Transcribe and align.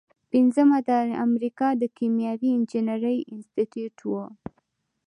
پنځمه 0.31 0.77
د 0.89 0.91
امریکا 1.25 1.67
د 1.81 1.83
کیمیاوي 1.97 2.49
انجینری 2.57 3.17
انسټیټیوټ 3.33 3.97
و. 4.09 4.13